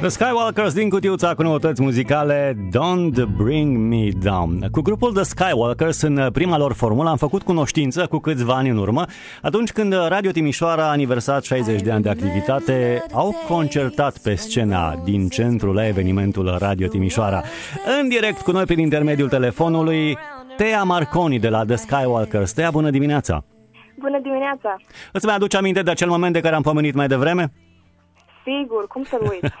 The 0.00 0.08
Skywalkers 0.08 0.74
din 0.74 0.88
cutiuța 0.88 1.34
cu 1.34 1.42
noutăți 1.42 1.82
muzicale 1.82 2.56
Don't 2.66 3.36
Bring 3.36 3.76
Me 3.76 4.08
Down. 4.22 4.68
Cu 4.70 4.80
grupul 4.80 5.12
The 5.12 5.22
Skywalkers 5.22 6.00
în 6.00 6.28
prima 6.32 6.58
lor 6.58 6.72
formulă 6.72 7.08
am 7.08 7.16
făcut 7.16 7.42
cunoștință 7.42 8.06
cu 8.06 8.18
câțiva 8.18 8.54
ani 8.54 8.68
în 8.68 8.76
urmă, 8.76 9.04
atunci 9.42 9.72
când 9.72 9.94
Radio 10.08 10.30
Timișoara 10.30 10.82
a 10.82 10.90
aniversat 10.90 11.44
60 11.44 11.80
de 11.82 11.90
ani 11.90 12.02
de 12.02 12.08
activitate, 12.08 13.04
au 13.12 13.34
concertat 13.48 14.18
pe 14.18 14.34
scena 14.34 15.00
din 15.04 15.28
centrul 15.28 15.74
la 15.74 15.86
evenimentul 15.86 16.56
Radio 16.58 16.86
Timișoara. 16.86 17.42
În 18.00 18.08
direct 18.08 18.40
cu 18.40 18.50
noi 18.50 18.64
prin 18.64 18.78
intermediul 18.78 19.28
telefonului, 19.28 20.18
Tea 20.56 20.82
Marconi 20.82 21.38
de 21.38 21.48
la 21.48 21.64
The 21.64 21.76
Skywalkers. 21.76 22.52
Tea, 22.52 22.70
bună 22.70 22.90
dimineața! 22.90 23.44
Bună 23.98 24.18
dimineața! 24.22 24.76
Îți 25.12 25.26
mai 25.26 25.34
aduce 25.34 25.56
aminte 25.56 25.82
de 25.82 25.90
acel 25.90 26.08
moment 26.08 26.32
de 26.32 26.40
care 26.40 26.54
am 26.54 26.62
pomenit 26.62 26.94
mai 26.94 27.06
devreme? 27.06 27.52
Sigur, 28.48 28.86
cum 28.86 29.02
să-l 29.04 29.22
uit? 29.30 29.52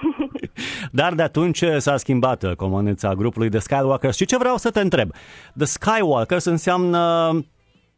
Dar 1.00 1.12
de 1.14 1.22
atunci 1.22 1.64
s-a 1.76 1.96
schimbat 1.96 2.42
uh, 2.42 2.52
comuneța 2.56 3.14
grupului 3.14 3.48
The 3.48 3.58
Skywalkers. 3.58 4.16
Și 4.16 4.24
ce 4.24 4.36
vreau 4.38 4.56
să 4.56 4.70
te 4.70 4.80
întreb? 4.80 5.10
The 5.56 5.66
Skywalkers 5.66 6.44
înseamnă 6.44 7.30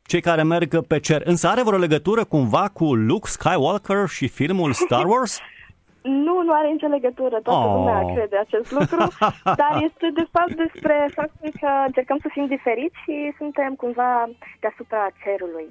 cei 0.03 0.21
care 0.21 0.43
merg 0.43 0.80
pe 0.87 0.99
cer. 1.01 1.23
Însă 1.25 1.49
are 1.49 1.63
vreo 1.63 1.79
legătură 1.79 2.25
cumva 2.25 2.69
cu 2.73 2.95
Luke 2.95 3.29
Skywalker 3.29 4.09
și 4.09 4.29
filmul 4.29 4.73
Star 4.73 5.05
Wars? 5.13 5.39
Nu, 6.03 6.43
nu 6.47 6.53
are 6.59 6.69
nicio 6.69 6.87
legătură, 6.87 7.37
toată 7.43 7.66
Oh. 7.69 7.75
lumea 7.75 8.15
crede 8.15 8.37
acest 8.47 8.71
lucru, 8.73 8.97
dar 9.63 9.73
este 9.88 10.07
de 10.15 10.27
fapt 10.35 10.55
despre 10.65 10.95
faptul 11.15 11.51
că 11.61 11.71
încercăm 11.87 12.19
să 12.23 12.29
fim 12.33 12.47
diferiți 12.47 12.97
și 13.05 13.15
suntem 13.38 13.75
cumva 13.83 14.29
deasupra 14.61 15.02
cerului. 15.23 15.66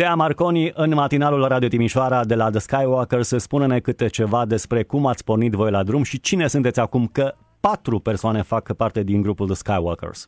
Tea 0.00 0.14
Marconi, 0.14 0.72
în 0.74 0.94
matinalul 0.94 1.48
Radio 1.48 1.68
Timișoara 1.68 2.24
de 2.24 2.34
la 2.34 2.50
The 2.50 2.58
Skywalkers, 2.58 3.30
spune-ne 3.36 3.78
câte 3.80 4.06
ceva 4.06 4.46
despre 4.54 4.82
cum 4.82 5.06
ați 5.06 5.24
pornit 5.24 5.52
voi 5.52 5.70
la 5.70 5.82
drum 5.82 6.02
și 6.02 6.20
cine 6.20 6.46
sunteți 6.46 6.80
acum, 6.80 7.06
că 7.06 7.34
patru 7.60 7.98
persoane 7.98 8.42
fac 8.42 8.64
parte 8.72 9.02
din 9.02 9.22
grupul 9.22 9.46
The 9.46 9.54
Skywalkers. 9.54 10.20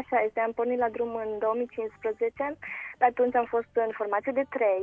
Așa 0.00 0.16
este, 0.26 0.40
am 0.40 0.52
pornit 0.52 0.78
la 0.78 0.88
drum 0.88 1.10
în 1.24 1.30
2015, 1.38 2.58
pe 2.98 3.04
atunci 3.04 3.34
am 3.34 3.46
fost 3.54 3.72
în 3.72 3.90
formație 3.98 4.32
de 4.34 4.44
trei, 4.54 4.82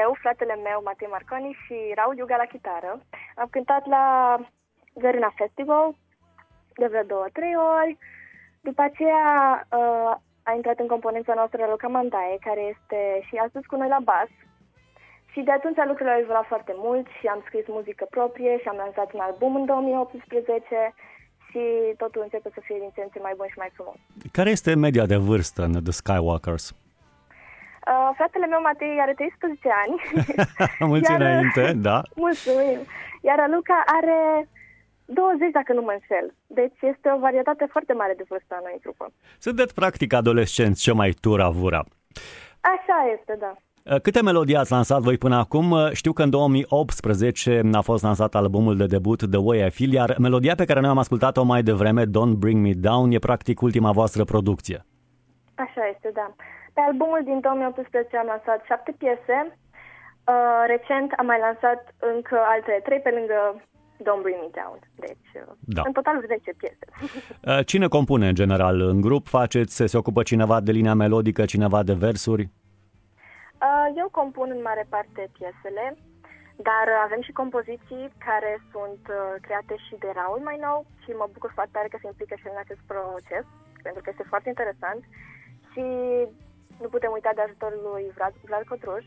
eu, 0.00 0.10
fratele 0.22 0.54
meu, 0.68 0.78
Matei 0.84 1.14
Marconi 1.16 1.58
și 1.62 1.76
Raul 1.98 2.16
Iuga 2.18 2.36
la 2.36 2.52
chitară. 2.52 2.90
Am 3.36 3.48
cântat 3.50 3.86
la 3.86 4.04
Garina 5.02 5.32
Festival 5.40 5.86
de 6.80 6.86
vreo 6.86 7.02
două, 7.12 7.26
trei 7.32 7.54
ori. 7.76 7.92
După 8.60 8.82
aceea 8.82 9.24
uh, 9.78 10.14
a 10.42 10.52
intrat 10.54 10.78
în 10.78 10.86
componența 10.86 11.34
noastră 11.34 11.66
Luca 11.70 11.88
Mandae, 11.88 12.36
care 12.48 12.62
este 12.72 12.98
și 13.28 13.34
astăzi 13.36 13.66
cu 13.66 13.76
noi 13.76 13.88
la 13.88 14.00
bas. 14.10 14.30
Și 15.32 15.40
de 15.40 15.52
atunci 15.52 15.76
lucrurile 15.76 16.14
au 16.14 16.20
evoluat 16.20 16.46
foarte 16.46 16.74
mult 16.76 17.06
și 17.18 17.26
am 17.26 17.42
scris 17.46 17.66
muzică 17.68 18.04
proprie 18.10 18.58
și 18.60 18.68
am 18.68 18.76
lansat 18.84 19.12
un 19.12 19.20
album 19.20 19.54
în 19.56 19.64
2018 19.64 20.94
și 21.48 21.62
totul 21.96 22.20
începe 22.22 22.50
să 22.54 22.60
fie 22.66 22.76
din 22.78 22.90
ce 22.94 23.00
în 23.02 23.08
ce 23.12 23.18
mai 23.26 23.34
bun 23.36 23.46
și 23.50 23.58
mai 23.58 23.70
frumos. 23.76 23.96
Care 24.32 24.50
este 24.50 24.74
media 24.74 25.06
de 25.06 25.16
vârstă 25.16 25.62
în 25.62 25.72
The 25.82 25.92
Skywalkers? 26.00 26.66
Uh, 26.70 28.10
fratele 28.18 28.46
meu, 28.46 28.60
Matei, 28.60 28.98
are 29.00 29.14
13 29.14 29.68
ani. 29.82 29.94
Mulți 30.92 31.12
Iar- 31.12 31.20
înainte, 31.20 31.72
da. 31.88 31.98
Mulțumim. 32.14 32.78
Iar 33.28 33.38
Luca 33.54 33.82
are 33.98 34.48
20, 35.04 35.50
dacă 35.52 35.72
nu 35.72 35.82
mă 35.82 35.92
înșel. 35.92 36.34
Deci 36.46 36.78
este 36.80 37.12
o 37.16 37.18
varietate 37.18 37.66
foarte 37.70 37.92
mare 37.92 38.14
de 38.16 38.24
vârstă 38.28 38.54
a 38.54 38.60
noi 38.62 38.72
în 38.72 38.78
trupă. 38.78 39.12
Sunteți 39.38 39.74
practic 39.74 40.12
adolescenți, 40.12 40.82
ce 40.82 40.92
mai 40.92 41.10
tura-vura. 41.20 41.84
Așa 42.60 42.98
este, 43.14 43.36
da. 43.38 43.52
Câte 44.02 44.22
melodii 44.22 44.56
ați 44.56 44.72
lansat 44.72 45.00
voi 45.00 45.18
până 45.18 45.36
acum? 45.36 45.74
Știu 45.92 46.12
că 46.12 46.22
în 46.22 46.30
2018 46.30 47.60
a 47.72 47.80
fost 47.80 48.02
lansat 48.02 48.34
albumul 48.34 48.76
de 48.76 48.86
debut 48.86 49.30
The 49.30 49.38
Way 49.38 49.66
I 49.66 49.70
Feel, 49.70 49.92
iar 49.92 50.14
melodia 50.18 50.54
pe 50.54 50.64
care 50.64 50.80
noi 50.80 50.90
am 50.90 50.98
ascultat-o 50.98 51.42
mai 51.42 51.62
devreme, 51.62 52.02
Don't 52.02 52.36
Bring 52.38 52.66
Me 52.66 52.72
Down, 52.74 53.10
e 53.10 53.18
practic 53.18 53.60
ultima 53.60 53.90
voastră 53.92 54.24
producție. 54.24 54.84
Așa 55.54 55.82
este, 55.92 56.10
da. 56.14 56.34
Pe 56.74 56.80
albumul 56.80 57.20
din 57.24 57.40
2018 57.40 58.16
am 58.16 58.26
lansat 58.26 58.64
șapte 58.64 58.94
piese. 58.98 59.38
Uh, 60.32 60.62
recent 60.66 61.12
am 61.20 61.26
mai 61.26 61.38
lansat 61.46 61.80
încă 62.14 62.36
alte 62.54 62.80
trei 62.84 63.00
pe 63.00 63.10
lângă 63.18 63.38
Don't 64.08 64.22
Bring 64.22 64.38
Me 64.44 64.50
Down. 64.62 64.78
Deci, 64.94 65.28
uh, 65.34 65.52
Da. 65.60 65.82
în 65.84 65.92
total 65.92 66.24
10 66.26 66.52
piese. 66.60 66.86
Cine 67.70 67.88
compune 67.88 68.28
în 68.28 68.34
general 68.34 68.80
în 68.80 69.00
grup? 69.00 69.26
Faceți, 69.28 69.82
se 69.92 69.96
ocupă 69.96 70.22
cineva 70.22 70.60
de 70.60 70.72
linia 70.72 70.94
melodică, 70.94 71.44
cineva 71.44 71.82
de 71.82 71.92
versuri? 71.92 72.42
Uh, 73.68 73.86
eu 74.02 74.08
compun 74.20 74.48
în 74.56 74.62
mare 74.68 74.84
parte 74.94 75.22
piesele, 75.38 75.84
dar 76.68 76.84
uh, 76.92 76.98
avem 77.06 77.22
și 77.26 77.32
compoziții 77.42 78.04
care 78.28 78.52
sunt 78.72 79.02
uh, 79.08 79.20
create 79.46 79.74
și 79.86 79.94
de 80.02 80.10
Raul 80.18 80.40
mai 80.48 80.58
nou 80.66 80.78
și 81.02 81.10
mă 81.20 81.26
bucur 81.34 81.50
foarte 81.54 81.74
tare 81.76 81.88
că 81.90 81.98
se 82.00 82.06
implică 82.10 82.34
și 82.36 82.46
el 82.46 82.54
în 82.54 82.64
acest 82.64 82.82
proces, 82.92 83.44
pentru 83.86 84.00
că 84.02 84.08
este 84.10 84.30
foarte 84.32 84.48
interesant 84.52 85.02
și 85.70 85.84
nu 86.82 86.88
putem 86.94 87.12
uita 87.14 87.32
de 87.34 87.44
ajutorul 87.44 87.80
lui 87.90 88.04
Vlad, 88.16 88.34
Vlad 88.48 88.64
Cotruș, 88.70 89.06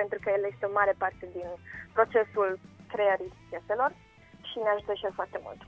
pentru 0.00 0.18
că 0.22 0.28
el 0.36 0.42
este 0.52 0.64
o 0.66 0.76
mare 0.78 0.94
parte 1.02 1.24
din 1.36 1.48
procesul 1.96 2.50
creării 2.94 3.32
pieselor 3.48 3.90
și 4.48 4.56
ne 4.64 4.70
ajută 4.74 4.92
și 4.94 5.04
el 5.04 5.14
foarte 5.20 5.40
mult. 5.46 5.60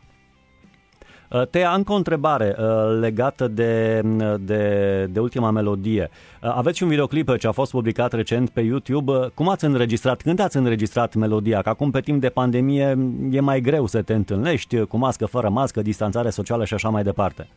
Tea, 1.50 1.72
încă 1.74 1.92
o 1.92 1.96
întrebare 1.96 2.54
uh, 2.58 2.98
legată 3.00 3.48
de, 3.48 4.00
de, 4.40 4.62
de 5.10 5.20
ultima 5.20 5.50
melodie. 5.50 6.10
Uh, 6.42 6.52
Aveți 6.54 6.76
și 6.76 6.82
un 6.82 6.88
videoclip 6.88 7.36
ce 7.36 7.46
a 7.46 7.52
fost 7.52 7.70
publicat 7.70 8.12
recent 8.12 8.50
pe 8.50 8.60
YouTube. 8.60 9.12
Uh, 9.12 9.30
Cum 9.34 9.48
ați 9.48 9.64
înregistrat? 9.64 10.22
Când 10.22 10.38
ați 10.40 10.56
înregistrat 10.56 11.14
melodia? 11.14 11.62
Că 11.62 11.68
acum, 11.68 11.90
pe 11.90 12.00
timp 12.00 12.20
de 12.20 12.28
pandemie, 12.28 12.96
e 13.30 13.40
mai 13.40 13.60
greu 13.60 13.86
să 13.86 14.02
te 14.02 14.14
întâlnești 14.14 14.84
cu 14.84 14.96
mască, 14.96 15.26
fără 15.26 15.48
mască, 15.48 15.82
distanțare 15.82 16.30
socială 16.30 16.64
și 16.64 16.74
așa 16.74 16.88
mai 16.88 17.02
departe. 17.02 17.48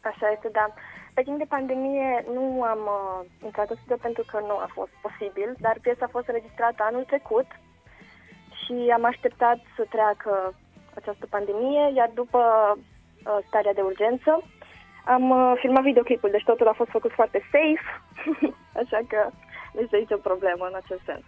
Așa 0.00 0.26
este, 0.34 0.48
da. 0.52 0.66
Pe 1.14 1.22
timp 1.22 1.38
de 1.38 1.52
pandemie 1.56 2.24
nu 2.34 2.62
am 2.62 2.78
uh, 2.78 3.26
intrat 3.44 3.70
în 3.70 3.76
studio 3.76 3.96
pentru 4.00 4.24
că 4.30 4.38
nu 4.48 4.56
a 4.66 4.68
fost 4.72 4.92
posibil, 5.06 5.48
dar 5.60 5.76
piesa 5.80 6.04
a 6.04 6.14
fost 6.16 6.26
înregistrată 6.28 6.80
anul 6.88 7.04
trecut 7.12 7.46
și 8.62 8.74
am 8.96 9.04
așteptat 9.04 9.58
să 9.76 9.86
treacă 9.94 10.54
această 10.94 11.26
pandemie, 11.34 11.92
iar 11.94 12.10
după 12.14 12.40
uh, 12.76 13.38
starea 13.48 13.72
de 13.72 13.80
urgență 13.80 14.32
am 15.04 15.30
uh, 15.30 15.52
filmat 15.60 15.82
videoclipul, 15.82 16.30
deci 16.30 16.44
totul 16.44 16.68
a 16.68 16.72
fost 16.72 16.90
făcut 16.90 17.12
foarte 17.12 17.40
safe, 17.52 17.86
așa 18.82 19.00
că 19.08 19.30
nu 19.74 19.80
este 19.80 19.96
nicio 19.96 20.16
problemă 20.16 20.64
în 20.70 20.76
acest 20.82 21.00
sens. 21.04 21.24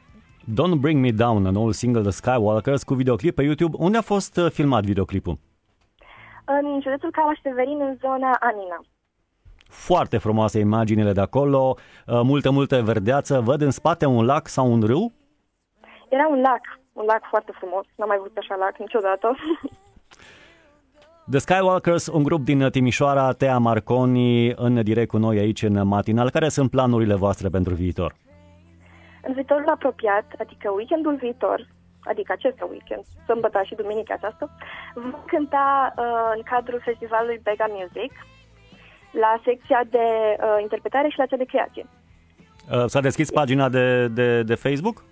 Don't 0.56 0.80
Bring 0.80 1.00
Me 1.00 1.10
Down, 1.10 1.42
noul 1.42 1.72
single 1.72 2.02
The 2.02 2.10
Skywalkers 2.10 2.82
cu 2.82 2.94
videoclip 2.94 3.34
pe 3.34 3.42
YouTube. 3.42 3.76
Unde 3.78 3.96
a 3.98 4.00
fost 4.00 4.36
uh, 4.36 4.50
filmat 4.50 4.84
videoclipul? 4.84 5.38
În 6.44 6.80
județul 6.82 7.10
Calaș-Severin, 7.10 7.80
în 7.80 7.96
zona 8.00 8.36
Anina. 8.40 8.80
Foarte 9.68 10.18
frumoase 10.18 10.58
imaginile 10.58 11.12
de 11.12 11.20
acolo, 11.20 11.76
uh, 12.06 12.20
multă, 12.22 12.50
multă 12.50 12.82
verdeață. 12.82 13.40
Văd 13.40 13.60
în 13.60 13.70
spate 13.70 14.06
un 14.06 14.24
lac 14.24 14.48
sau 14.48 14.72
un 14.72 14.82
râu? 14.82 15.12
Era 16.08 16.26
un 16.30 16.40
lac, 16.40 16.60
un 16.99 17.05
lac 17.05 17.22
foarte 17.28 17.53
frumos, 17.55 17.84
n-am 17.97 18.09
mai 18.09 18.19
văzut 18.22 18.37
așa 18.37 18.55
lac 18.55 18.78
niciodată. 18.78 19.37
The 21.31 21.38
Skywalkers, 21.38 22.06
un 22.06 22.22
grup 22.22 22.44
din 22.44 22.71
Timișoara, 22.71 23.32
Tea 23.32 23.59
Marconi, 23.59 24.53
în 24.53 24.82
direct 24.82 25.09
cu 25.09 25.16
noi 25.16 25.38
aici 25.38 25.62
în 25.62 25.87
matinal. 25.87 26.31
Care 26.31 26.49
sunt 26.49 26.71
planurile 26.71 27.15
voastre 27.15 27.49
pentru 27.49 27.75
viitor? 27.75 28.15
În 29.22 29.32
viitorul 29.32 29.69
apropiat, 29.69 30.25
adică 30.38 30.71
weekendul 30.71 31.16
viitor, 31.16 31.66
adică 32.00 32.32
acest 32.32 32.60
weekend, 32.71 33.05
sâmbătă 33.26 33.61
și 33.65 33.75
duminica 33.75 34.15
aceasta, 34.15 34.50
vom 34.94 35.25
cânta 35.26 35.94
uh, 35.97 36.05
în 36.37 36.43
cadrul 36.43 36.81
festivalului 36.84 37.41
Bega 37.43 37.66
Music 37.69 38.12
la 39.11 39.41
secția 39.44 39.84
de 39.91 40.06
uh, 40.38 40.59
interpretare 40.61 41.09
și 41.09 41.19
la 41.19 41.26
cea 41.26 41.37
de 41.37 41.44
creație. 41.44 41.87
Uh, 42.72 42.84
S-a 42.87 43.00
deschis 43.00 43.31
pagina 43.31 43.69
de, 43.69 44.09
de, 44.09 44.43
de 44.43 44.55
Facebook? 44.55 45.05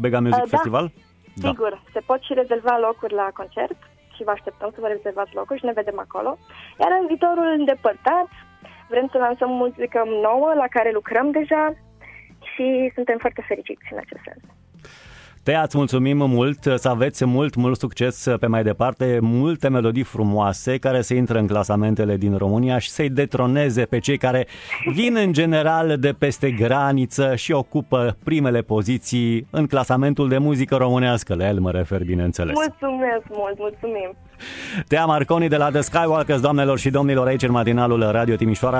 Bega 0.00 0.20
Music 0.20 0.44
Uh, 0.44 0.50
da. 0.50 0.56
Festival? 0.56 0.92
Sigur, 1.34 1.82
se 1.92 2.00
pot 2.00 2.20
și 2.22 2.34
rezerva 2.34 2.78
locuri 2.78 3.14
la 3.14 3.28
concert 3.34 3.78
și 4.14 4.24
vă 4.24 4.30
așteptăm 4.30 4.70
să 4.74 4.80
vă 4.80 4.86
rezervați 4.86 5.34
locuri 5.34 5.58
și 5.58 5.64
ne 5.64 5.72
vedem 5.72 5.98
acolo. 5.98 6.38
Iar 6.80 6.90
în 7.00 7.06
viitorul 7.06 7.54
îndepărtat, 7.58 8.28
vrem 8.88 9.08
să 9.12 9.18
lansăm 9.18 9.50
muzică 9.50 10.02
nouă 10.06 10.52
la 10.54 10.66
care 10.70 10.90
lucrăm 10.92 11.30
deja 11.30 11.74
și 12.52 12.90
suntem 12.94 13.18
foarte 13.18 13.44
fericiți 13.48 13.86
în 13.90 13.98
acest 13.98 14.22
sens. 14.24 14.42
Tea, 15.44 15.62
îți 15.62 15.76
mulțumim 15.76 16.16
mult, 16.16 16.58
să 16.74 16.88
aveți 16.88 17.24
mult, 17.24 17.54
mult 17.54 17.78
succes 17.78 18.26
pe 18.40 18.46
mai 18.46 18.62
departe, 18.62 19.18
multe 19.20 19.68
melodii 19.68 20.02
frumoase 20.02 20.78
care 20.78 21.00
să 21.00 21.14
intră 21.14 21.38
în 21.38 21.46
clasamentele 21.46 22.16
din 22.16 22.36
România 22.36 22.78
și 22.78 22.88
să-i 22.88 23.10
detroneze 23.10 23.84
pe 23.84 23.98
cei 23.98 24.16
care 24.16 24.46
vin 24.94 25.16
în 25.16 25.32
general 25.32 25.96
de 25.98 26.14
peste 26.18 26.50
graniță 26.50 27.34
și 27.34 27.52
ocupă 27.52 28.16
primele 28.24 28.60
poziții 28.60 29.46
în 29.50 29.66
clasamentul 29.66 30.28
de 30.28 30.38
muzică 30.38 30.76
românească. 30.76 31.34
La 31.34 31.48
el 31.48 31.58
mă 31.60 31.70
refer, 31.70 32.04
bineînțeles. 32.04 32.54
Mulțumesc 32.54 33.24
mult, 33.28 33.58
mulțumim! 33.58 34.16
Tea 34.88 35.04
Marconi 35.04 35.48
de 35.48 35.56
la 35.56 35.70
The 35.70 35.80
Skywalkers, 35.80 36.40
doamnelor 36.40 36.78
și 36.78 36.90
domnilor, 36.90 37.26
aici 37.26 37.42
în 37.42 37.50
matinalul 37.50 38.10
Radio 38.10 38.34
Timișoara. 38.34 38.70